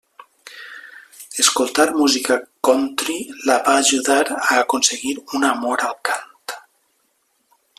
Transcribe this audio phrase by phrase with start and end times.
[1.43, 2.37] Escoltar música
[2.69, 3.17] Country
[3.49, 6.57] la va ajudar a aconseguir un amor al cant.